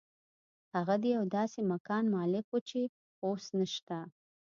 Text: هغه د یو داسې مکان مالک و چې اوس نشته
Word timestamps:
هغه 0.75 0.95
د 1.03 1.03
یو 1.15 1.23
داسې 1.37 1.59
مکان 1.73 2.03
مالک 2.15 2.45
و 2.53 2.57
چې 2.69 2.81
اوس 3.25 3.43
نشته 3.59 3.97